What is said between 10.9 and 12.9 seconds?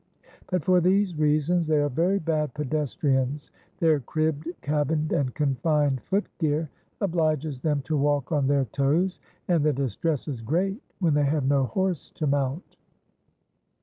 when they have no horse to mount.